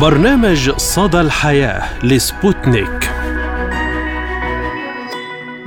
[0.00, 3.10] برنامج صدى الحياة لسبوتنيك.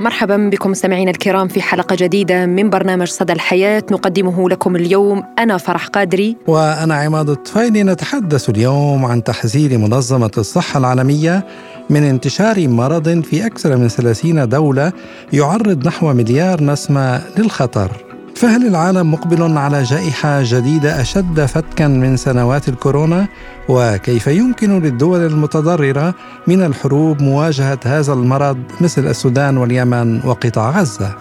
[0.00, 3.82] مرحبا بكم مستمعينا الكرام في حلقة جديدة من برنامج صدى الحياة.
[3.90, 6.36] نقدمه لكم اليوم أنا فرح قادري.
[6.46, 11.46] وأنا عماد الطفيلي نتحدث اليوم عن تحذير منظمة الصحة العالمية
[11.90, 14.92] من انتشار مرض في أكثر من 30 دولة
[15.32, 18.07] يعرض نحو مليار نسمة للخطر.
[18.38, 23.26] فهل العالم مقبل على جائحة جديدة أشد فتكا من سنوات الكورونا؟
[23.68, 26.14] وكيف يمكن للدول المتضررة
[26.46, 31.14] من الحروب مواجهة هذا المرض مثل السودان واليمن وقطاع غزة؟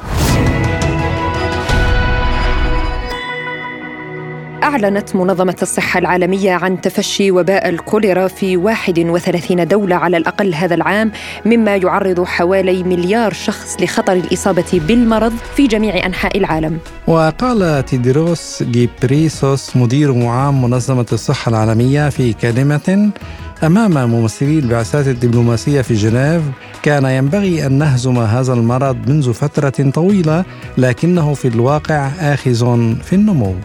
[4.67, 11.11] أعلنت منظمة الصحة العالمية عن تفشي وباء الكوليرا في 31 دولة على الأقل هذا العام
[11.45, 16.77] مما يعرض حوالي مليار شخص لخطر الإصابة بالمرض في جميع أنحاء العالم.
[17.07, 23.11] وقال تيدروس جيبريسوس مدير عام منظمة الصحة العالمية في كلمة
[23.63, 26.41] أمام ممثلي البعثات الدبلوماسية في جنيف
[26.83, 30.45] كان ينبغي أن نهزم هذا المرض منذ فترة طويلة
[30.77, 32.53] لكنه في الواقع آخذ
[33.03, 33.55] في النمو.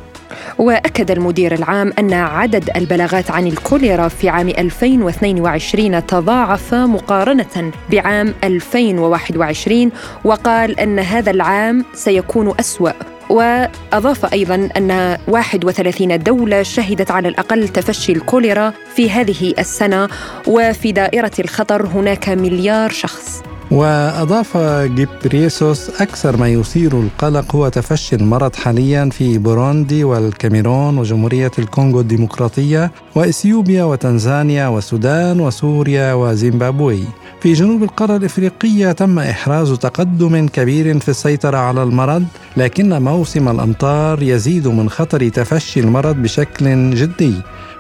[0.59, 9.91] وأكد المدير العام أن عدد البلاغات عن الكوليرا في عام 2022 تضاعف مقارنة بعام 2021
[10.25, 12.93] وقال أن هذا العام سيكون أسوأ.
[13.31, 20.09] وأضاف أيضا أن 31 دولة شهدت على الأقل تفشي الكوليرا في هذه السنة
[20.47, 23.43] وفي دائرة الخطر هناك مليار شخص.
[23.73, 32.01] وأضاف جيبريسوس أكثر ما يثير القلق هو تفشي المرض حاليا في بوروندي والكاميرون وجمهورية الكونغو
[32.01, 37.05] الديمقراطية وإثيوبيا وتنزانيا والسودان وسوريا وزيمبابوي.
[37.41, 42.25] في جنوب القارة الإفريقية تم إحراز تقدم كبير في السيطرة على المرض
[42.57, 47.35] لكن موسم الأمطار يزيد من خطر تفشي المرض بشكل جدي.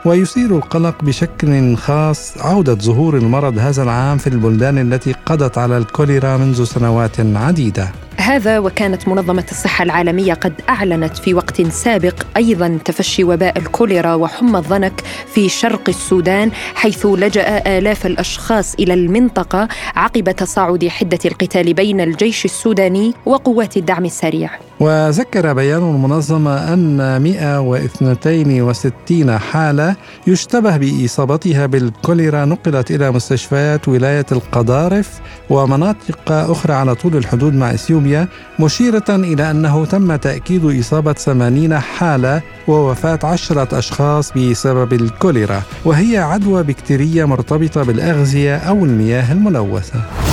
[0.04, 6.36] ويثير القلق بشكل خاص عودة ظهور المرض هذا العام في البلدان التي قضت على الكوليرا
[6.36, 7.88] منذ سنوات عديدة.
[8.16, 14.58] هذا وكانت منظمة الصحة العالمية قد أعلنت في وقت سابق أيضا تفشي وباء الكوليرا وحمى
[14.58, 15.02] الضنك
[15.34, 22.44] في شرق السودان حيث لجأ آلاف الأشخاص إلى المنطقة عقب تصاعد حدة القتال بين الجيش
[22.44, 24.50] السوداني وقوات الدعم السريع.
[24.80, 29.91] وذكر بيان المنظمة أن 162 حالة
[30.26, 35.20] يشتبه بإصابتها بالكوليرا نقلت إلى مستشفيات ولاية القضارف
[35.50, 38.28] ومناطق أخرى على طول الحدود مع إثيوبيا
[38.60, 46.62] مشيرة إلى أنه تم تأكيد إصابة 80 حالة ووفاة عشرة أشخاص بسبب الكوليرا وهي عدوى
[46.62, 50.31] بكتيرية مرتبطة بالأغذية أو المياه الملوثة.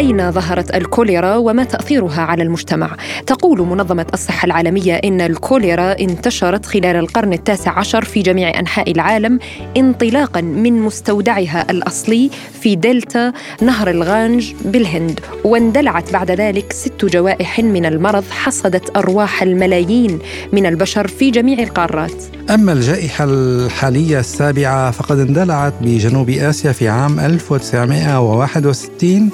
[0.00, 2.96] أين ظهرت الكوليرا وما تأثيرها على المجتمع؟
[3.26, 9.38] تقول منظمة الصحة العالمية إن الكوليرا انتشرت خلال القرن التاسع عشر في جميع أنحاء العالم
[9.76, 12.30] انطلاقا من مستودعها الأصلي
[12.60, 20.18] في دلتا نهر الغانج بالهند واندلعت بعد ذلك ست جوائح من المرض حصدت أرواح الملايين
[20.52, 27.20] من البشر في جميع القارات أما الجائحة الحالية السابعة فقد اندلعت بجنوب آسيا في عام
[27.20, 29.30] 1961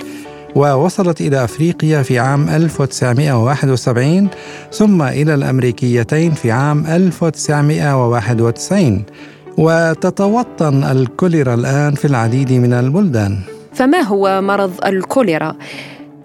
[0.56, 4.28] ووصلت إلى أفريقيا في عام 1971
[4.72, 9.02] ثم إلى الأمريكيتين في عام 1991
[9.58, 13.38] وتتوطن الكوليرا الآن في العديد من البلدان
[13.74, 15.56] فما هو مرض الكوليرا؟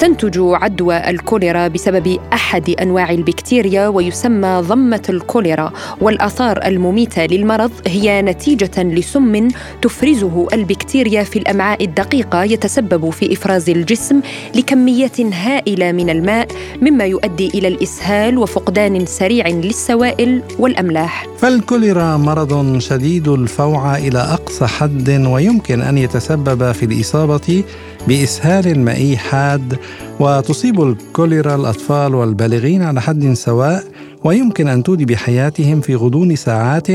[0.01, 8.83] تنتج عدوى الكوليرا بسبب أحد أنواع البكتيريا ويسمى ضمة الكوليرا والآثار المميتة للمرض هي نتيجة
[8.83, 9.47] لسم
[9.81, 14.21] تفرزه البكتيريا في الأمعاء الدقيقة يتسبب في إفراز الجسم
[14.55, 16.47] لكميات هائلة من الماء
[16.81, 21.25] مما يؤدي إلى الإسهال وفقدان سريع للسوائل والأملاح.
[21.37, 27.63] فالكوليرا مرض شديد الفوعى إلى أقصى حد ويمكن أن يتسبب في الإصابة
[28.07, 29.79] بإسهال مائي حاد
[30.19, 33.83] وتصيب الكوليرا الأطفال والبالغين على حد سواء
[34.23, 36.89] ويمكن أن تودي بحياتهم في غضون ساعات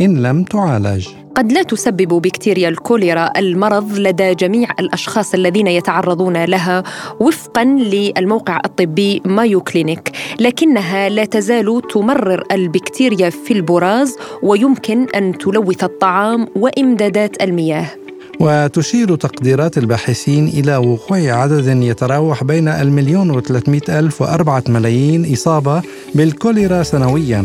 [0.00, 1.08] إن لم تعالج.
[1.34, 6.82] قد لا تسبب بكتيريا الكوليرا المرض لدى جميع الأشخاص الذين يتعرضون لها
[7.20, 10.10] وفقا للموقع الطبي مايو كلينيك
[10.40, 17.86] لكنها لا تزال تمرر البكتيريا في البراز ويمكن أن تلوث الطعام وإمدادات المياه.
[18.40, 25.82] وتشير تقديرات الباحثين إلى وقوع عدد يتراوح بين المليون وثلاثمائة ألف وأربعة ملايين إصابة
[26.14, 27.44] بالكوليرا سنوياً.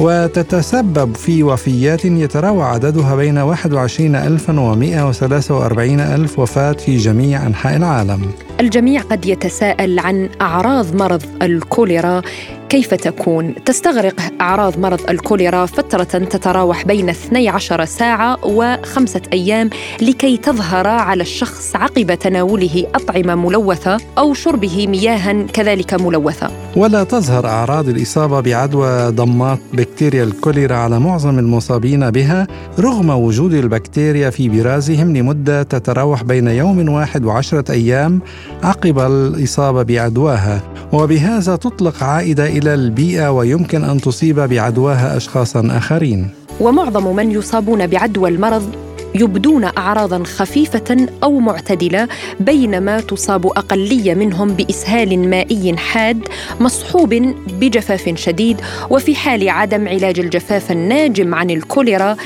[0.00, 8.30] وتتسبب في وفيات يتراوح عددها بين 21 ألفا و143 ألف وفاة في جميع أنحاء العالم.
[8.60, 12.22] الجميع قد يتساءل عن أعراض مرض الكوليرا.
[12.68, 19.70] كيف تكون؟ تستغرق أعراض مرض الكوليرا فترة تتراوح بين 12 ساعة وخمسة أيام
[20.02, 26.50] لكي تظهر على الشخص عقب تناوله أطعمة ملوثة أو شربه مياها كذلك ملوثة.
[26.76, 32.46] ولا تظهر أعراض الإصابة بعدوى ضمات بكتيريا الكوليرا على معظم المصابين بها
[32.78, 38.20] رغم وجود البكتيريا في برازهم لمدة تتراوح بين يوم واحد وعشرة أيام
[38.62, 40.62] عقب الإصابة بعدواها.
[40.92, 46.28] وبهذا تطلق عائدة إلى البيئة ويمكن أن تصيب بعدواها أشخاصا آخرين
[46.60, 52.08] ومعظم من يصابون بعدوى المرض يبدون اعراضا خفيفة أو معتدلة
[52.40, 56.20] بينما تصاب أقلية منهم بإسهال مائي حاد
[56.60, 57.14] مصحوب
[57.60, 58.56] بجفاف شديد
[58.90, 62.16] وفي حال عدم علاج الجفاف الناجم عن الكوليرا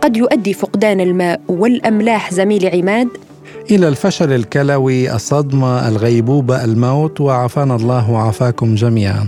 [0.00, 3.08] قد يؤدي فقدان الماء والأملاح زميل عماد.
[3.70, 9.26] إلى الفشل الكلوي الصدمة الغيبوبة الموت وعافانا الله وعافاكم جميعا.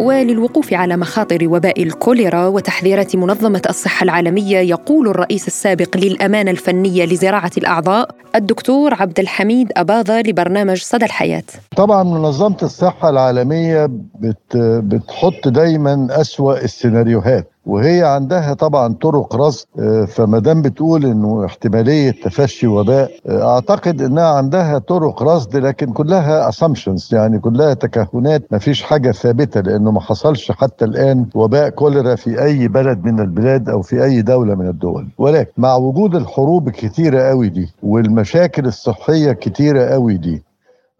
[0.00, 7.50] وللوقوف على مخاطر وباء الكوليرا وتحذيرات منظمة الصحة العالمية يقول الرئيس السابق للأمانة الفنية لزراعة
[7.58, 11.42] الأعضاء الدكتور عبد الحميد أباظة لبرنامج صدى الحياة.
[11.76, 13.86] طبعا منظمة الصحة العالمية
[14.20, 17.53] بت بتحط دايما أسوأ السيناريوهات.
[17.66, 24.02] وهي عندها طبعا طرق رصد آه، فما دام بتقول إنه احتمالية تفشي وباء آه، أعتقد
[24.02, 29.90] إنها عندها طرق رصد لكن كلها اسامبشنز يعني كلها تكهنات ما فيش حاجة ثابتة لأنه
[29.90, 34.54] ما حصلش حتى الآن وباء كوليرا في أي بلد من البلاد أو في أي دولة
[34.54, 35.08] من الدول.
[35.18, 40.42] ولكن مع وجود الحروب الكتيره قوي دي والمشاكل الصحية الكتيره قوي دي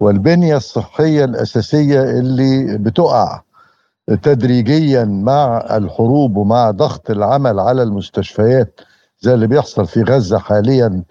[0.00, 3.40] والبنية الصحية الأساسية اللي بتقع
[4.22, 8.80] تدريجيا مع الحروب ومع ضغط العمل على المستشفيات
[9.20, 11.02] زي اللي بيحصل في غزة حاليا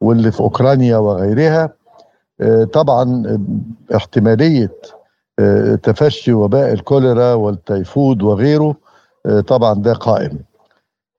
[0.00, 1.70] واللي في أوكرانيا وغيرها.
[2.40, 3.22] آه، طبعا
[3.96, 4.72] احتمالية
[5.38, 8.74] آه، تفشي وباء الكوليرا والتيفود وغيره
[9.26, 10.38] آه، طبعا ده قائم.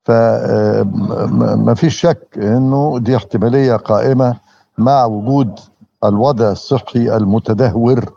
[0.06, 4.38] فما فيش شك إنه دي احتمالية قائمة
[4.78, 5.60] مع وجود
[6.04, 8.17] الوضع الصحي المتدهور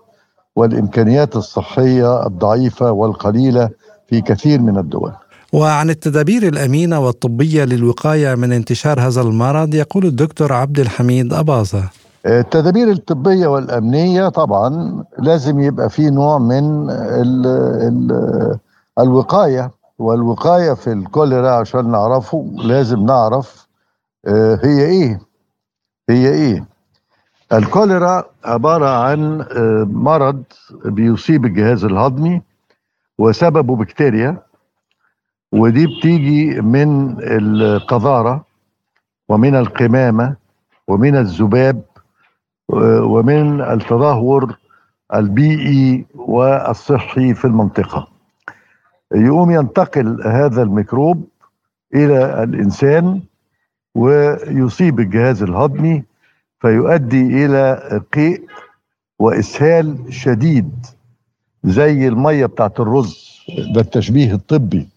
[0.61, 3.71] والإمكانيات الصحية الضعيفة والقليلة
[4.09, 5.13] في كثير من الدول.
[5.53, 11.85] وعن التدابير الأمينة والطبية للوقاية من انتشار هذا المرض يقول الدكتور عبد الحميد أباظة.
[12.27, 17.47] التدابير الطبية والأمنية طبعا لازم يبقى في نوع من ال
[17.89, 18.59] ال
[18.99, 23.67] الوقاية والوقاية في الكوليرا عشان نعرفه لازم نعرف
[24.27, 25.21] آه، هي إيه
[26.11, 26.65] هي إيه
[27.53, 30.43] الكوليرا عبارة عن آه، مرض
[30.85, 32.43] بيصيب الجهاز الهضمي
[33.19, 34.43] وسببه بكتيريا
[35.53, 38.45] ودي بتيجي من القذارة
[39.29, 40.37] ومن القمامة
[40.89, 41.83] ومن الذباب
[43.03, 44.57] ومن التدهور
[45.15, 48.09] البيئي والصحي في المنطقة.
[49.15, 51.29] يقوم ينتقل هذا الميكروب
[51.95, 53.21] إلى الإنسان
[53.95, 56.05] ويصيب الجهاز الهضمي
[56.61, 58.43] فيؤدي إلى قيء
[59.19, 60.87] وإسهال شديد
[61.65, 63.31] زي المية بتاعت الرز.
[63.75, 64.89] ده التشبيه الطبي.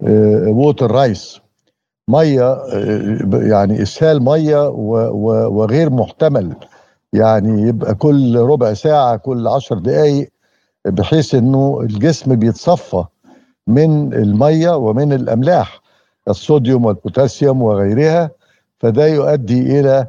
[0.00, 1.40] ووتر رايس
[2.08, 4.68] مية آه، يعني إسهال مية
[5.48, 6.54] وغير محتمل.
[7.12, 10.28] يعني يبقى كل ربع ساعة كل عشر دقائق
[10.86, 13.04] بحيث إنه الجسم بيتصفى
[13.66, 15.80] من المية ومن الأملاح
[16.28, 18.30] الصوديوم والبوتاسيوم وغيرها.
[18.80, 20.08] فده يؤدي إلى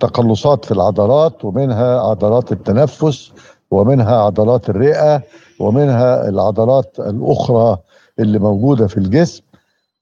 [0.00, 3.32] تقلصات في العضلات ومنها عضلات التنفس
[3.70, 5.22] ومنها عضلات الرئة
[5.60, 7.78] ومنها العضلات الأخرى
[8.18, 9.42] اللي موجودة في الجسم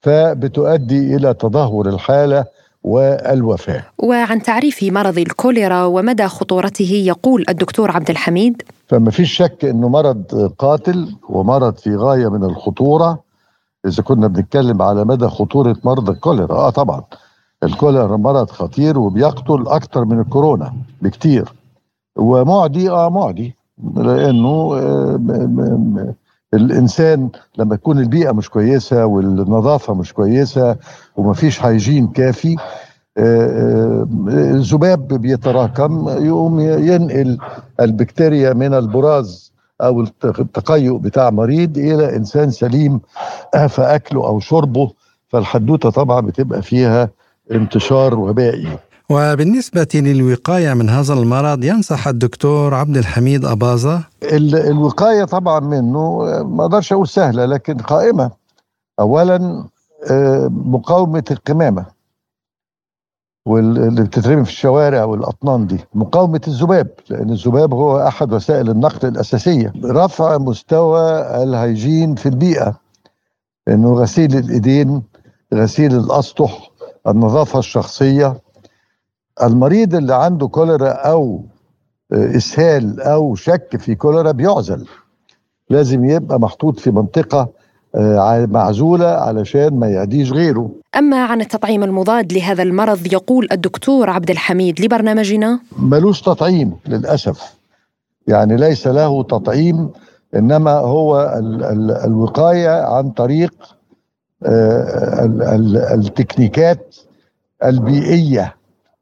[0.00, 2.44] فبتؤدي إلى تدهور الحالة
[2.82, 3.84] والوفاة.
[3.98, 8.62] وعن تعريف مرض الكوليرا ومدى خطورته يقول الدكتور عبد الحميد.
[8.88, 13.18] فما فيش شك إنه مرض قاتل ومرض في غاية من الخطورة.
[13.86, 17.02] إذا كنا بنتكلم على مدى خطورة مرض الكوليرا آه طبعا.
[17.64, 21.52] الكوليرا مرض خطير وبيقتل أكتر من الكورونا بكتير.
[22.16, 23.54] ومعدي آه معدي
[23.96, 26.14] لأنه آه
[26.54, 27.28] الإنسان
[27.58, 30.76] لما تكون البيئة مش كويسة والنظافة مش كويسة
[31.16, 32.56] ومفيش هيجين كافي
[34.28, 37.38] الذباب آه، بيتراكم يقوم ينقل
[37.80, 43.00] البكتيريا من البراز أو التقيؤ بتاع مريض إلى إنسان سليم
[43.68, 44.90] في اكله أو شربه.
[45.28, 47.10] فالحدوتة طبعا بتبقى فيها
[47.52, 48.78] انتشار وبائي
[49.10, 54.04] وبالنسبة للوقاية من هذا المرض ينصح الدكتور عبد الحميد أباظة؟
[54.54, 58.30] الوقاية طبعا منه ما أقدرش أقول سهلة لكن قائمة.
[59.00, 59.64] أولا
[60.10, 61.86] آه، مقاومة القمامة
[63.46, 65.78] واللي بتترمي في الشوارع والأطنان دي.
[65.94, 69.72] مقاومة الذباب لأن الذباب هو أحد وسائل النقل الأساسية.
[69.84, 72.74] رفع مستوى الهيجين في البيئة
[73.68, 75.02] إنه غسيل الإيدين
[75.54, 76.70] غسيل الأسطح
[77.08, 78.40] النظافة الشخصية.
[79.42, 81.42] المريض اللي عنده كوليرا أو
[82.12, 84.86] إسهال أو شك في كوليرا بيعزل.
[85.70, 87.48] لازم يبقى محطوط في منطقة
[87.94, 90.70] آه، معزولة علشان ما يعديش غيره.
[90.96, 97.54] أما عن التطعيم المضاد لهذا المرض يقول الدكتور عبد الحميد لبرنامجنا ملوش تطعيم للأسف.
[98.26, 99.90] يعني ليس له تطعيم
[100.36, 103.73] إنما هو ال ال الوقاية عن طريق
[105.94, 106.96] التكنيكات
[107.64, 108.56] البيئية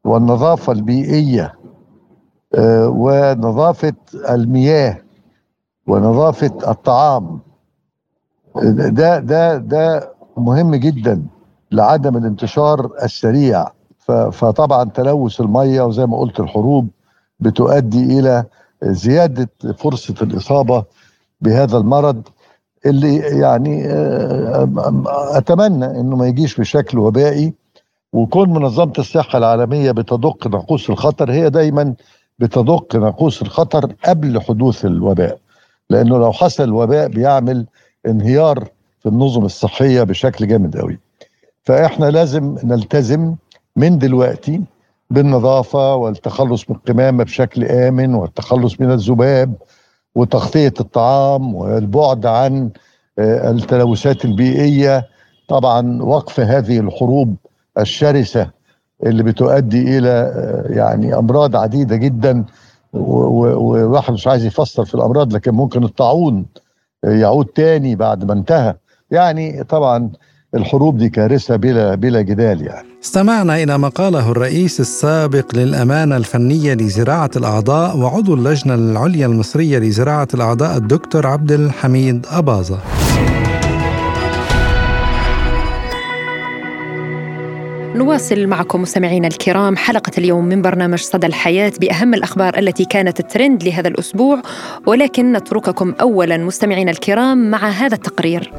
[0.04, 1.54] والنظافة البيئية
[2.54, 3.92] آه، ونظافة
[4.30, 4.98] المياه
[5.86, 7.40] ونظافة الطعام.
[8.56, 11.22] ده ده ده مهم جدا
[11.72, 13.64] لعدم الانتشار السريع.
[14.32, 16.88] فطبعا تلوث الميه وزي ما قلت الحروب
[17.40, 18.44] بتؤدي إلى
[18.82, 20.84] زيادة فرصة الإصابة
[21.40, 22.22] بهذا المرض.
[22.86, 24.68] اللي يعني آه،
[25.38, 27.52] أتمنى إنه ما يجيش بشكل وبائي
[28.12, 31.94] وكون منظمة الصحة العالمية بتدق ناقوس الخطر هي دايما
[32.38, 35.38] بتدق ناقوس الخطر قبل حدوث الوباء
[35.90, 37.66] لأنه لو حصل الوباء بيعمل
[38.06, 38.68] انهيار
[39.00, 40.98] في النظم الصحية بشكل جامد قوي
[41.62, 43.34] فإحنا لازم نلتزم
[43.76, 44.60] من دلوقتي
[45.10, 49.54] بالنظافة والتخلص من القمامة بشكل آمن والتخلص من الذباب
[50.14, 52.70] وتغطية الطعام والبعد عن
[53.18, 55.08] آه، التلوثات البيئية.
[55.48, 57.36] طبعا وقف هذه الحروب
[57.78, 58.50] الشرسة
[59.02, 62.44] اللي بتؤدي إلى آه، يعني أمراض عديدة جدا.
[62.92, 66.46] وواحد مش عايز يفسر في الأمراض لكن ممكن الطاعون
[67.04, 68.74] يعود تاني بعد ما انتهى.
[69.10, 70.10] يعني طبعا
[70.54, 72.88] الحروب دي كارثة بلا بلا جدال يعني.
[73.04, 80.28] استمعنا إلى ما قاله الرئيس السابق للأمانة الفنية لزراعة الأعضاء وعضو اللجنة العليا المصرية لزراعة
[80.34, 82.78] الأعضاء الدكتور عبد الحميد أباظة.
[87.94, 93.62] نواصل معكم مستمعينا الكرام حلقة اليوم من برنامج صدى الحياة بأهم الأخبار التي كانت ترند
[93.62, 94.42] لهذا الأسبوع
[94.86, 98.52] ولكن نترككم أولا مستمعينا الكرام مع هذا التقرير.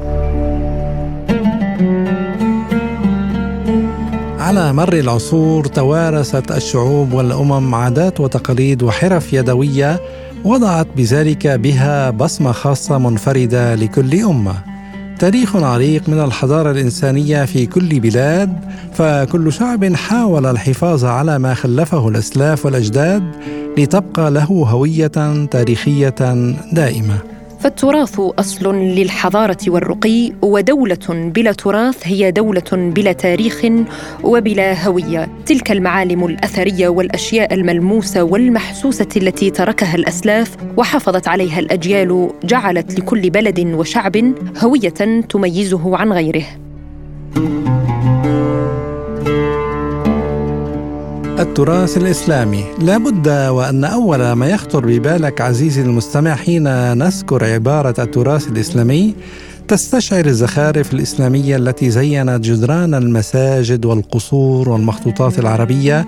[4.44, 10.02] على مر العصور توارثت الشعوب والأمم عادات وتقاليد وحرف يدوية
[10.46, 14.56] وضعت بذلك بها بصمة خاصة منفردة لكل أمة.
[15.20, 18.54] تاريخ عريق من الحضارة الإنسانية في كل بلاد
[18.94, 23.24] فكل شعب حاول الحفاظ على ما خلفه الأسلاف والأجداد
[23.78, 26.16] لتبقى له هوية تاريخية
[26.72, 27.33] دائمة.
[27.64, 33.66] فالتراث أصل للحضارة والرقي ودولة بلا تراث هي دولة بلا تاريخ
[34.24, 35.30] وبلا هوية.
[35.46, 43.60] تلك المعالم الأثرية والأشياء الملموسة والمحسوسة التي تركها الأسلاف وحافظت عليها الأجيال جعلت لكل بلد
[43.60, 44.18] وشعب
[44.64, 46.46] هوية تميزه عن غيره.
[51.40, 52.64] التراث الإسلامي.
[52.80, 56.64] لابد وأن أول ما يخطر ببالك عزيزي المستمع حين
[56.98, 59.16] نذكر عبارة التراث الإسلامي
[59.68, 66.08] تستشعر الزخارف الإسلامية التي زينت جدران المساجد والقصور والمخطوطات العربية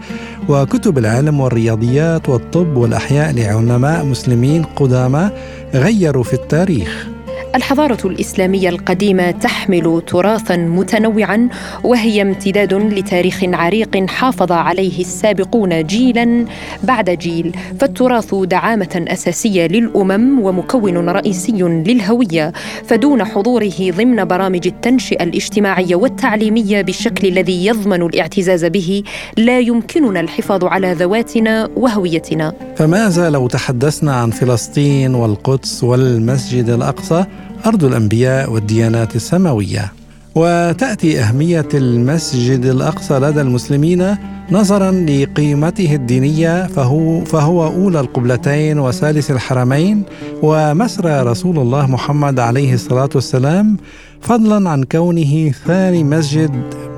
[0.50, 5.30] وكتب العلم والرياضيات والطب والأحياء لعلماء مسلمين قدامى
[5.74, 7.15] غيروا في التاريخ.
[7.56, 11.50] الحضارة الإسلامية القديمة تحمل تراثا متنوعا
[11.84, 16.46] وهي امتداد لتاريخ عريق حافظ عليه السابقون جيلا
[16.84, 17.56] بعد جيل.
[17.80, 22.54] فالتراث دعامة أساسية للأمم ومكون رئيسي للهوية
[22.86, 29.04] فدون حضوره ضمن برامج التنشئة الاجتماعية والتعليمية بالشكل الذي يضمن الاعتزاز به
[29.38, 32.54] لا يمكننا الحفاظ على ذواتنا وهويتنا.
[32.76, 37.26] فماذا لو تحدثنا عن فلسطين والقدس والمسجد الأقصى؟
[37.66, 39.94] أرض الأنبياء والديانات السماوية.
[40.36, 44.18] وتأتي أهمية المسجد الأقصى لدى المسلمين
[44.52, 50.04] نظرا لقيمته الدينية فهو, فهو أولى القبلتين وثالث الحرمين.
[50.42, 53.78] ومسرى رسول الله محمد عليه الصلاة والسلام
[54.22, 56.52] فضلا عن كونه ثاني مسجد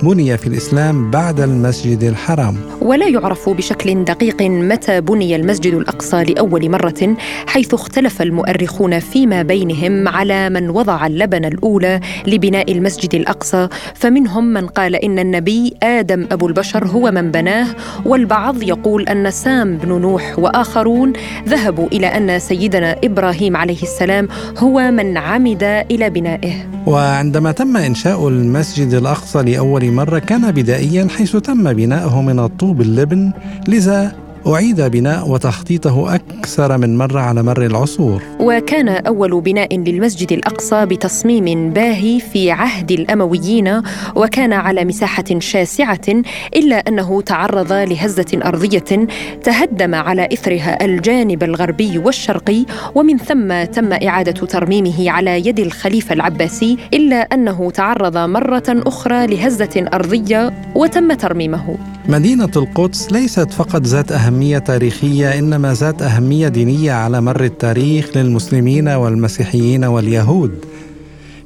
[0.04, 2.58] بني في الإسلام بعد المسجد الحرام.
[2.82, 7.16] ولا يعرف بشكل دقيق متى بني المسجد الأقصى لأول مرة
[7.48, 14.68] حيث اختلف المؤرخون فيما بينهم على من وضع اللبن الأولى لبناء المسجد الأقصى فمنهم من
[14.68, 17.68] قال إن النبي آدم أبو البشر هو من بناه
[18.06, 21.14] والبعض يقول أن سام بن نوح وآخرون
[21.48, 24.28] ذهبوا إلى أن سيدنا إبراهيم عليه السلام
[24.58, 26.54] هو من عمد إلى بنائه
[26.86, 33.32] وعندما تم إنشاء المسجد الأقصى لأول مرة كان بدائيا حيث تم بناؤه من الطوب اللبن
[33.68, 38.24] لذا أعيد بناء وتخطيطه أكثر من مرة على مر العصور.
[38.40, 43.82] وكان أول بناء للمسجد الأقصى بتصميم باهي في عهد الأمويين
[44.16, 46.24] وكان على مساحة شاسعة
[46.56, 49.08] إلا أنه تعرض لهزة أرضية
[49.44, 56.78] تهدم على إثرها الجانب الغربي والشرقي ومن ثم تم إعادة ترميمه على يد الخليفة العباسي
[56.94, 61.78] إلا أنه تعرض مرة أخرى لهزة أرضية وتم ترميمه.
[62.10, 68.88] مدينة القدس ليست فقط ذات أهمية تاريخية إنما ذات أهمية دينية على مر التاريخ للمسلمين
[68.88, 70.52] والمسيحيين واليهود.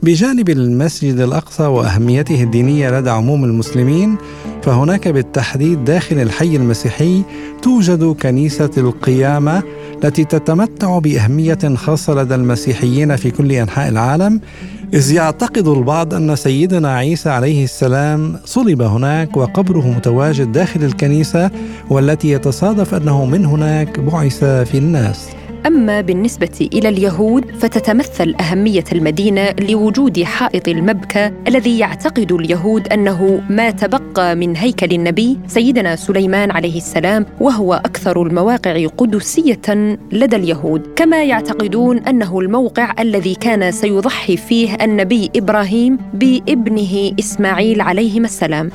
[0.03, 4.15] بجانب المسجد الأقصى وأهميته الدينية لدى عموم المسلمين،
[4.63, 7.24] فهناك بالتحديد داخل الحي المسيحي
[7.62, 9.63] توجد كنيسة القيامة
[10.03, 14.41] التي تتمتع بأهمية خاصة لدى المسيحيين في كل أنحاء العالم
[14.93, 21.51] إذ يعتقد البعض أن سيدنا عيسى عليه السلام صلب هناك وقبره متواجد داخل الكنيسة
[21.89, 25.29] والتي يتصادف أنه من هناك بعث في الناس.
[25.67, 33.71] أما بالنسبة إلى اليهود فتتمثل أهمية المدينة لوجود حائط المبكى الذي يعتقد اليهود أنه ما
[33.71, 40.81] تبقى من هيكل النبي سيدنا سليمان عليه السلام وهو أكثر المواقع قدسية لدى اليهود.
[40.95, 48.69] كما يعتقدون أنه الموقع الذي كان سيضحي فيه النبي إبراهيم بابنه إسماعيل عليهما السلام.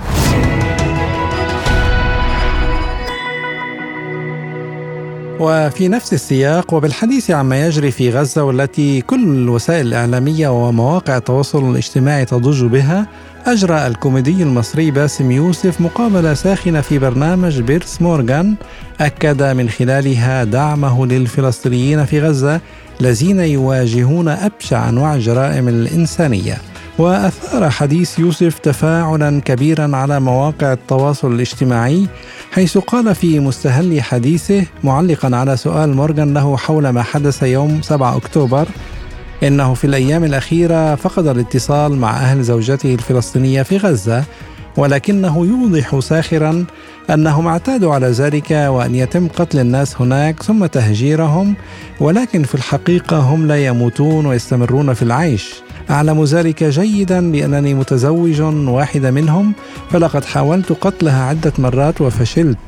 [5.41, 12.25] وفي نفس السياق وبالحديث عما يجري في غزة والتي كل الوسائل الإعلامية ومواقع التواصل الاجتماعي
[12.25, 13.07] تضج بها
[13.47, 18.55] أجرى الكوميدي المصري باسم يوسف مقابلة ساخنة في برنامج بيرس مورغان
[19.01, 22.61] أكد من خلالها دعمه للفلسطينيين في غزة
[23.01, 26.59] الذين يواجهون أبشع أنواع الجرائم الإنسانية.
[26.99, 32.07] وأثار حديث يوسف تفاعلا كبيرا على مواقع التواصل الاجتماعي
[32.53, 38.17] حيث قال في مستهل حديثه معلقا على سؤال مورغان له حول ما حدث يوم 7
[38.17, 38.69] أكتوبر
[39.43, 44.25] إنه في الأيام الأخيرة فقد الاتصال مع أهل زوجته الفلسطينية في غزة
[44.77, 46.65] ولكنه يوضح ساخرا
[47.11, 51.55] أنهم اعتادوا على ذلك وأن يتم قتل الناس هناك ثم تهجيرهم
[52.01, 55.66] ولكن في الحقيقة هم لا يموتون ويستمرون في العيش.
[55.91, 59.53] أعلم ذلك جيدا لانني متزوج واحدة منهم
[59.91, 62.59] فلقد حاولت قتلها عدة مرات وفشلت.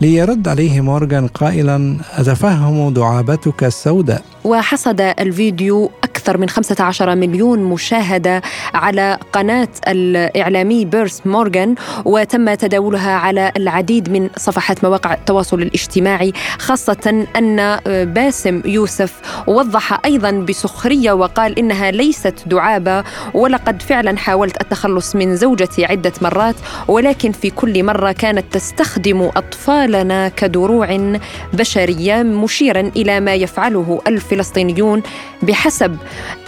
[0.00, 5.90] ليرد عليه مورغان قائلا أتفهم دعابتك السوداء؟ وحصد الفيديو
[6.28, 8.42] أكثر من 15 مليون مشاهدة
[8.74, 17.26] على قناة الإعلامي بيرس مورغان وتم تداولها على العديد من صفحات مواقع التواصل الاجتماعي خاصة
[17.36, 25.36] أن باسم يوسف وضح أيضا بسخرية وقال إنها ليست دعابة ولقد فعلا حاولت التخلص من
[25.36, 26.56] زوجتي عدة مرات
[26.88, 31.18] ولكن في كل مرة كانت تستخدم أطفالنا كدروع
[31.52, 35.02] بشرية مشيرا إلى ما يفعله الفلسطينيون
[35.42, 35.96] بحسب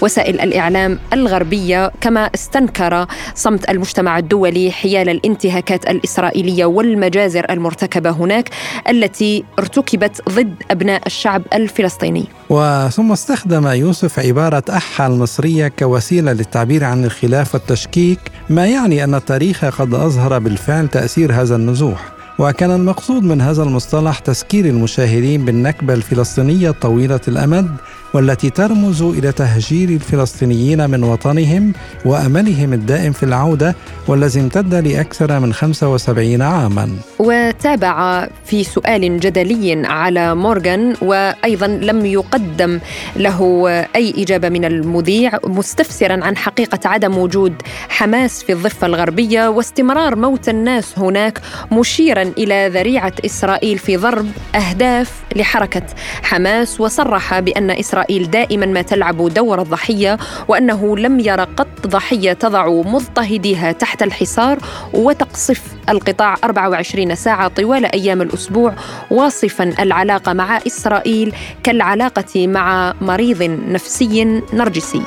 [0.03, 8.51] وسائل الإعلام الغربية كما استنكر صمت المجتمع الدولي حيال الانتهاكات الإسرائيلية والمجازر المرتكبة هناك
[8.89, 12.25] التي ارتكبت ضد أبناء الشعب الفلسطيني.
[12.51, 19.65] وثم استخدم يوسف عبارة أحا المصرية كوسيلة للتعبير عن الخلاف والتشكيك ما يعني أن التاريخ
[19.65, 22.21] قد أظهر بالفعل تأثير هذا النزوح.
[22.39, 27.77] وكان المقصود من هذا المصطلح تذكير المشاهدين بالنكبة الفلسطينية طويله الأمد
[28.15, 31.73] والتي ترمز إلى تهجير الفلسطينيين من وطنهم
[32.05, 33.75] وأملهم الدائم في العودة
[34.09, 36.89] والذي امتد لأكثر من 75 عاما.
[37.19, 42.81] وتابع في سؤال جدلي على مورغان وأيضا لم يقدم
[43.17, 47.55] له أي إجابة من المذيع مستفسرا عن حقيقة عدم وجود
[47.89, 51.41] حماس في الضفة الغربية واستمرار موت الناس هناك
[51.73, 55.83] مشيرا إلى ذريعة إسرائيل في ضرب أهداف لحركة
[56.23, 62.69] حماس وصرح اسرائيل إسرائيل دائما ما تلعب دور الضحية وأنه لم ير قط ضحية تضع
[62.69, 64.59] مضطهديها تحت الحصار
[64.95, 68.75] وتقصف القطاع 24 ساعة طوال أيام الأسبوع
[69.11, 75.03] واصفا العلاقة مع إسرائيل كالعلاقة مع مريض نفسي نرجسي.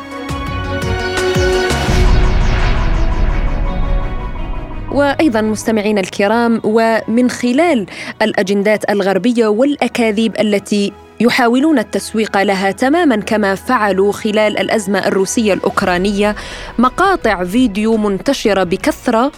[4.94, 7.86] وأيضا مستمعينا الكرام ومن خلال
[8.22, 16.36] الأجندات الغربية والأكاذيب التي يحاولون التسويق لها تماما كما فعلوا خلال الأزمة الروسية الأوكرانية
[16.78, 19.32] مقاطع فيديو منتشرة بكثرة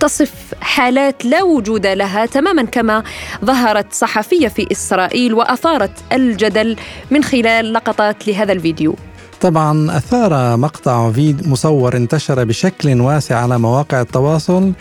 [0.00, 3.02] تصف حالات لا وجود لها تماما كما
[3.44, 6.76] ظهرت صحفية في إسرائيل وأثارت الجدل
[7.10, 8.96] من خلال لقطات لهذا الفيديو.
[9.44, 14.72] طبعا أثار مقطع فيديو مصور انتشر بشكل واسع على مواقع التواصل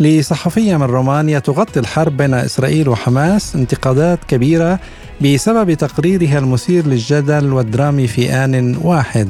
[0.00, 4.80] لصحفية من رومانيا تغطي الحرب بين إسرائيل وحماس انتقادات كبيرة
[5.20, 9.28] بسبب تقريرها المثير للجدل والدرامي في آن واحد.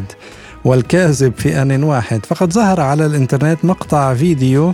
[0.64, 2.26] والكاذب في آن واحد.
[2.26, 4.72] فقد ظهر على الإنترنت مقطع فيديو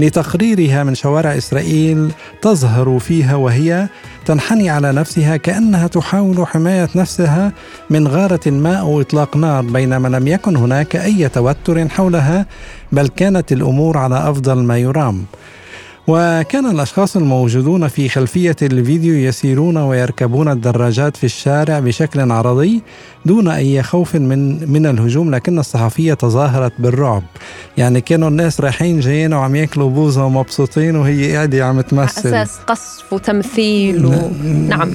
[0.00, 3.88] لتقريرها من شوارع إسرائيل تظهر فيها وهي
[4.26, 7.52] تنحني على نفسها كأنها تحاول حماية نفسها
[7.90, 12.46] من غارة ما أو إطلاق نار بينما لم يكن هناك أي توتر حولها
[12.92, 15.24] بل كانت الأمور على أفضل ما يرام.
[16.08, 22.82] وكان الأشخاص الموجودون في خلفية الفيديو يسيرون ويركبون الدراجات في الشارع بشكل عرضي
[23.26, 27.22] دون أي خوف من من الهجوم لكن الصحفية تظاهرت بالرعب.
[27.78, 32.28] يعني كانوا الناس رايحين جايين وعم ياكلوا بوزه ومبسوطين وهي قاعدة عم تمثل.
[32.28, 34.30] أساس قصف وتمثيل و...
[34.68, 34.94] نعم.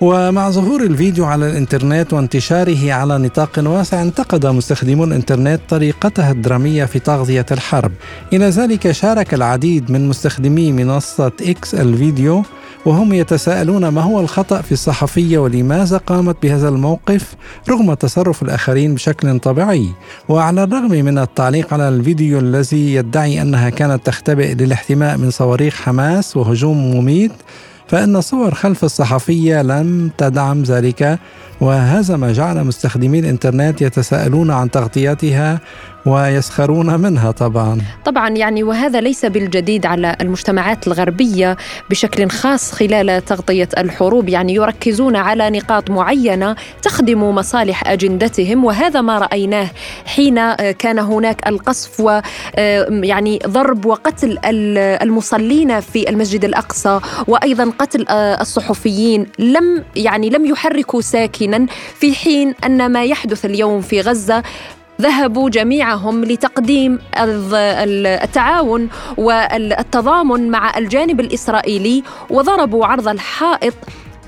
[0.00, 6.98] ومع ظهور الفيديو على الإنترنت وانتشاره على نطاق واسع انتقد مستخدمو الإنترنت طريقتها الدرامية في
[6.98, 7.92] تغذية الحرب.
[8.32, 12.42] إلى ذلك شارك العديد من مستخدمي منصة إكس الفيديو
[12.86, 17.34] وهم يتساءلون ما هو الخطأ في الصحفية ولماذا قامت بهذا الموقف
[17.68, 19.88] رغم تصرف الآخرين بشكل طبيعي
[20.28, 26.36] وعلى الرغم من التعليق على الفيديو الذي يدعي أنها كانت تختبئ للاحتماء من صواريخ حماس
[26.36, 27.32] وهجوم مميت
[27.90, 31.18] فإن صور خلف الصحفية لم تدعم ذلك
[31.60, 35.60] وهذا ما جعل مستخدمي الإنترنت يتساءلون عن تغطيتها
[36.06, 37.80] ويسخرون منها طبعا.
[38.04, 41.56] طبعا يعني وهذا ليس بالجديد على المجتمعات الغربية
[41.90, 44.28] بشكل خاص خلال تغطية الحروب.
[44.28, 49.70] يعني يركزون على نقاط معينة تخدم مصالح أجندتهم وهذا ما رأيناه
[50.04, 59.26] حين كان هناك القصف ويعني ضرب وقتل المصلين في المسجد الأقصى وأيضا قتل الصحفيين.
[59.38, 61.49] لم يعني لم يحركوا ساكنا
[61.94, 64.42] في حين أن ما يحدث اليوم في غزة
[65.00, 73.74] ذهبوا جميعهم لتقديم التعاون والتضامن مع الجانب الإسرائيلي وضربوا عرض الحائط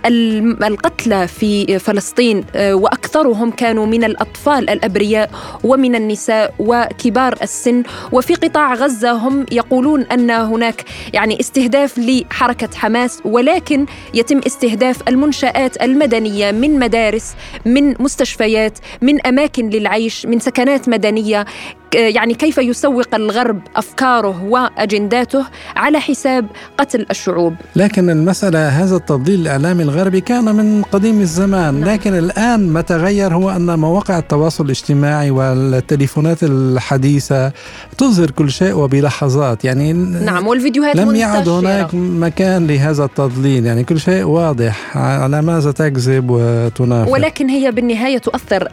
[0.06, 5.30] القتلى في فلسطين آه، وأكثرهم كانوا من الأطفال الأبرياء
[5.64, 7.82] ومن النساء وكبار السن.
[8.12, 15.82] وفي قطاع غزة هم يقولون أن هناك يعني استهداف لحركة حماس ولكن يتم استهداف المنشآت
[15.82, 17.34] المدنية من مدارس
[17.66, 21.46] من مستشفيات من أماكن للعيش من سكنات مدنية.
[21.94, 26.46] يعني كيف يسوق الغرب أفكاره وأجنداته على حساب
[26.78, 27.54] قتل الشعوب.
[27.76, 31.90] لكن المسألة هذا التضليل الإعلامي الغربي كان من قديم الزمان نعم.
[31.90, 37.52] لكن الآن ما تغير هو أن مواقع التواصل الاجتماعي والتليفونات الحديثة
[37.98, 39.64] تظهر كل شيء وبلحظات.
[39.64, 43.66] يعني نعم والفيديوهات لم يعد هناك مكان لهذا التضليل.
[43.66, 44.96] يعني كل شيء واضح.
[44.96, 48.68] على ماذا تكذب وتنافق ولكن هي بالنهاية تؤثر.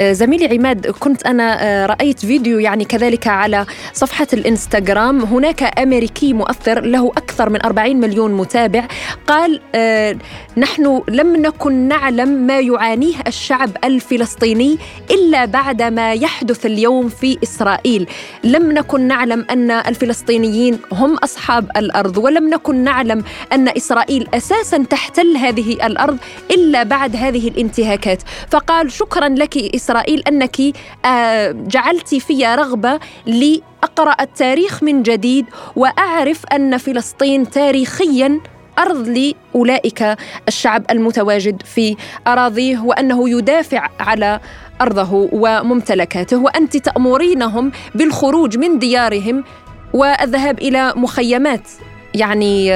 [0.00, 5.20] زميلي عماد كنت أنا رأيت فيديو فيديو يعني كذلك على صفحة الإنستغرام.
[5.22, 8.86] هناك أمريكي مؤثر له أكثر من 40 مليون متابع
[9.26, 10.16] قال آه
[10.56, 14.78] نحن لم نكن نعلم ما يعانيه الشعب الفلسطيني
[15.10, 18.06] إلا بعد ما يحدث اليوم في إسرائيل.
[18.44, 25.36] لم نكن نعلم أن الفلسطينيين هم أصحاب الأرض ولم نكن نعلم أن إسرائيل أساسا تحتل
[25.36, 26.18] هذه الأرض
[26.50, 28.22] إلا بعد هذه الانتهاكات.
[28.50, 30.56] فقال شكرا لك إسرائيل أنك
[31.04, 38.40] آه جعلت في في رغبة لأقرأ التاريخ من جديد وأعرف أن فلسطين تاريخيا
[38.78, 40.16] أرض لأولئك
[40.48, 44.40] الشعب المتواجد في أراضيه وأنه يدافع على
[44.80, 46.36] أرضه وممتلكاته.
[46.36, 49.44] وأنت تأمرينهم بالخروج من ديارهم
[49.92, 51.68] والذهاب إلى مخيمات
[52.14, 52.72] يعني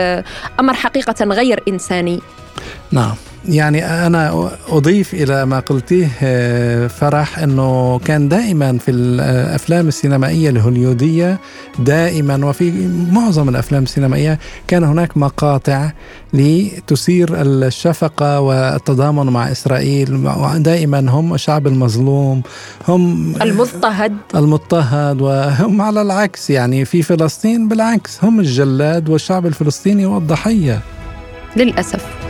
[0.61, 2.21] أمر حقيقة غير إنساني.
[2.93, 3.15] نعم.
[3.49, 11.41] يعني أنا أضيف إلى ما قلتيه آه، فرح أنه كان دائما في الأفلام السينمائية الهوليودية
[11.79, 15.91] دائما وفي معظم الأفلام السينمائية كان هناك مقاطع
[16.33, 20.33] لتثير الشفقة والتضامن مع إسرائيل.
[20.63, 22.43] دائما هم الشعب المظلوم
[22.89, 24.17] هم المضطهد.
[24.35, 30.81] المضطهد وهم على العكس يعني في فلسطين بالعكس هم الجلاد والشعب الفلسطيني هو الضحية
[31.57, 32.26] للأسف.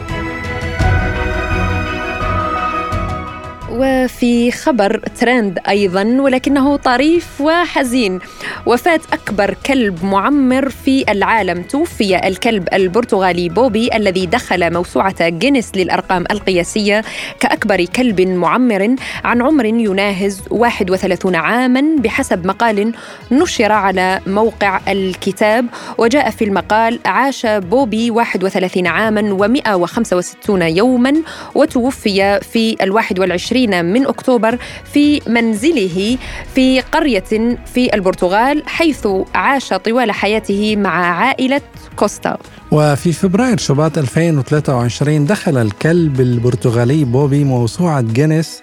[3.78, 8.18] وفي خبر ترند أيضا ولكنه طريف وحزين.
[8.66, 16.24] وفاة أكبر كلب معمر في العالم توفي الكلب البرتغالي بوبي الذي دخل موسوعة جينيس للأرقام
[16.30, 17.02] القياسية
[17.40, 22.92] كأكبر كلب معمر عن عمر يناهز 31 عاما بحسب مقال
[23.30, 25.66] نشر على موقع الكتاب.
[25.98, 31.14] وجاء في المقال عاش بوبي 31 عاما و165 يوما
[31.54, 34.58] وتوفي في الواحد والعشرين من أكتوبر
[34.92, 36.18] في منزله
[36.54, 41.60] في قرية في البرتغال حيث عاش طوال حياته مع عائلة
[41.96, 42.36] كوستا.
[42.70, 48.60] وفي فبراير شباط 2023 دخل الكلب البرتغالي بوبي موسوعة جينيس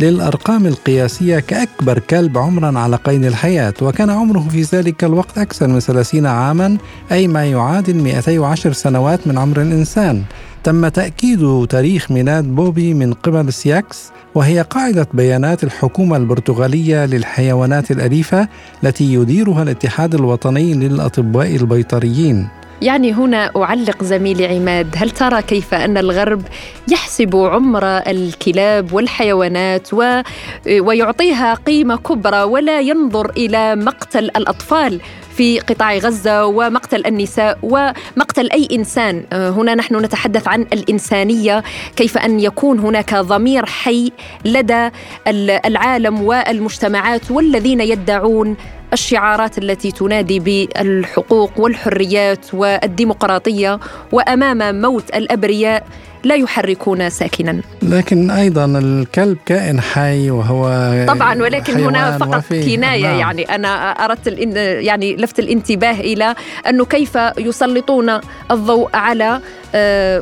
[0.00, 5.80] للأرقام القياسية كأكبر كلب عمرا على قيد الحياة وكان عمره في ذلك الوقت أكثر من
[5.80, 6.78] 30 عاما
[7.12, 10.22] أي ما يعادل 210 سنوات من عمر الإنسان.
[10.66, 18.48] تم تأكيد تاريخ ميلاد بوبي من قبل SIAC وهي قاعدة بيانات الحكومة البرتغالية للحيوانات الأليفة
[18.84, 22.48] التي يديرها الاتحاد الوطني للأطباء البيطريين.
[22.82, 26.42] يعني هنا أعلق زميلي عماد هل ترى كيف أن الغرب
[26.92, 30.22] يحسب عمر الكلاب والحيوانات و...
[30.80, 35.00] ويعطيها قيمة كبرى ولا ينظر إلى مقتل الأطفال؟
[35.36, 39.24] في قطاع غزة ومقتل النساء ومقتل أي إنسان.
[39.32, 41.62] آه، هنا نحن نتحدث عن الإنسانية
[41.96, 44.12] كيف أن يكون هناك ضمير حي
[44.44, 44.90] لدى
[45.66, 48.56] العالم والمجتمعات والذين يدعون
[48.92, 53.80] الشعارات التي تنادي بالحقوق والحريات والديمقراطية.
[54.12, 55.86] وأمام موت الأبرياء
[56.26, 60.64] لا يحركون ساكنا لكن أيضا الكلب كائن حي وهو
[61.08, 63.18] طبعا ولكن هنا فقط كناية نعم.
[63.18, 66.34] يعني أنا أردت يعني لفت الانتباه إلى
[66.68, 69.40] أنه كيف يسلطون الضوء على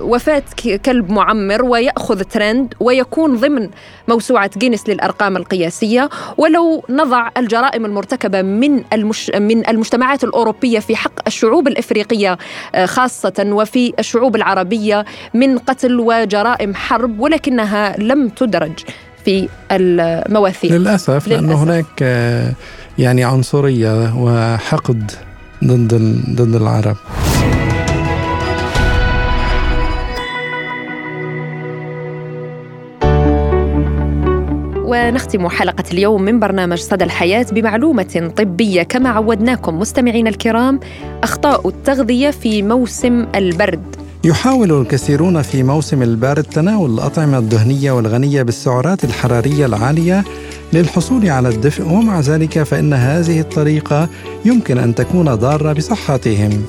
[0.03, 0.43] وفاة
[0.85, 3.69] كلب معمر ويأخذ ترند ويكون ضمن
[4.09, 6.09] موسوعة جينيس للأرقام القياسية.
[6.37, 12.39] ولو نضع الجرائم المرتكبة من المش من المجتمعات الأوروبية في حق الشعوب الإفريقية
[12.75, 15.05] آه، خاصة وفي الشعوب العربية
[15.35, 18.73] من قتل وجرائم حرب ولكنها لم تدرج
[19.25, 20.73] في المواثيق.
[20.73, 21.29] للأسف, للأسف.
[21.29, 22.53] لأن هناك آه،
[22.99, 25.11] يعني عنصرية وحقد
[25.65, 25.95] ضد
[26.35, 26.97] ضد العرب.
[34.95, 38.83] ونختم حلقة اليوم من برنامج صدى الحياة بمعلومة طبية.
[38.83, 40.81] كما عودناكم مستمعينا الكرام
[41.23, 43.97] أخطاء التغذية في موسم البرد.
[44.25, 50.25] يحاول الكثيرون في موسم البارد تناول الأطعمة الدهنية والغنية بالسعرات الحرارية العالية
[50.73, 54.09] للحصول على الدفء ومع ذلك فإن هذه الطريقة
[54.45, 56.67] يمكن أن تكون ضارة بصحتهم.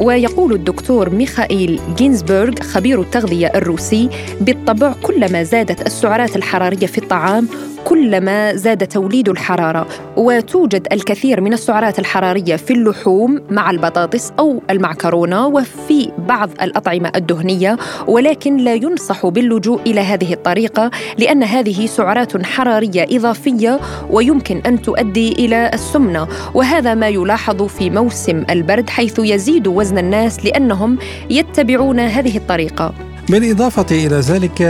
[0.00, 4.08] ويقول الدكتور ميخائيل جينزبرغ خبير التغذية الروسي
[4.40, 7.48] بالطبع كلما زادت السعرات الحرارية في الطعام
[7.84, 15.46] كلما زاد توليد الحرارة وتوجد الكثير من السعرات الحرارية في اللحوم مع البطاطس أو المعكرونة
[15.46, 23.06] وفي بعض الأطعمة الدهنية ولكن لا ينصح باللجوء إلى هذه الطريقة لأن هذه سعرات حرارية
[23.16, 29.98] إضافية ويمكن أن تؤدي إلى السمنة وهذا ما يلاحظ في موسم البرد حيث يزيد وزن
[29.98, 30.98] الناس لأنهم
[31.30, 33.09] يتبعون هذه الطريقة.
[33.28, 34.60] بالإضافة إلى ذلك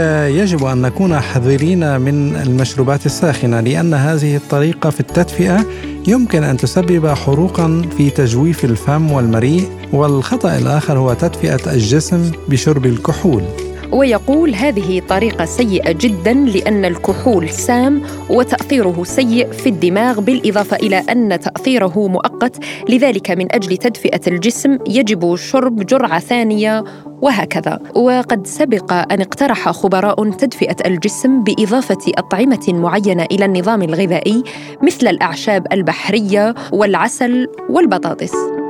[0.41, 5.65] يجب أن نكون حذرين من المشروبات الساخنة لأن هذه الطريقة في التدفئة
[6.07, 13.43] يمكن أن تسبب حروقا في تجويف الفم والمريء والخطأ الآخر هو تدفئة الجسم بشرب الكحول.
[13.91, 21.39] ويقول هذه طريقة سيئة جدا لأن الكحول سام وتأثيره سيء في الدماغ بالإضافة إلى أن
[21.39, 22.63] تأثيره مؤقت.
[22.89, 26.83] لذلك من أجل تدفئة الجسم يجب شرب جرعة ثانية
[27.21, 27.79] وهكذا.
[27.95, 34.43] وقد سبق أن اقترح خبراء تدفئة الجسم بإضافة أطعمة معينة إلى النظام الغذائي
[34.81, 38.60] مثل الأعشاب البحرية والعسل والبطاطس.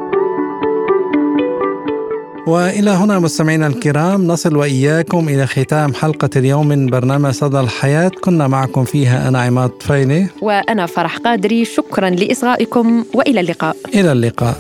[2.48, 8.12] وإلى هنا مستمعينا الكرام نصل وإياكم إلى ختام حلقة اليوم من برنامج صدى الحياة.
[8.22, 11.66] كنا معكم فيها أنا عماد فاينه وأنا فرح قادري.
[11.66, 13.76] شكرا لإصغائكم وإلى اللقاء.
[13.96, 14.56] إلى اللقاء.